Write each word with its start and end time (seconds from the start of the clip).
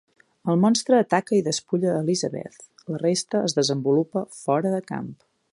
El 0.53 0.55
monstre 0.61 0.97
ataca 0.99 1.35
i 1.39 1.43
despulla 1.49 1.93
Elizabeth, 1.99 2.57
la 2.95 3.05
resta 3.05 3.45
es 3.51 3.59
desenvolupa 3.61 4.29
fora 4.43 4.77
de 4.79 4.85
camp. 4.93 5.17